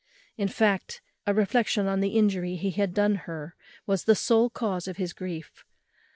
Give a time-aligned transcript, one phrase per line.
[0.35, 3.55] In fact, a reflection on the injury he had done her
[3.85, 5.63] was the sole cause of his grief.